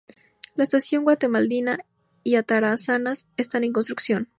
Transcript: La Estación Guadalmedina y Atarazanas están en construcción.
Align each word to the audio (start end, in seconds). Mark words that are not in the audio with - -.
La 0.55 0.63
Estación 0.63 1.03
Guadalmedina 1.03 1.85
y 2.23 2.33
Atarazanas 2.33 3.27
están 3.37 3.63
en 3.65 3.71
construcción. 3.71 4.29